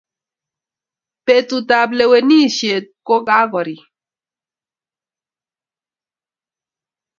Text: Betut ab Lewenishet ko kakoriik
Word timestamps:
Betut 1.25 1.69
ab 1.79 1.89
Lewenishet 1.97 2.85
ko 3.07 3.15
kakoriik 3.27 3.83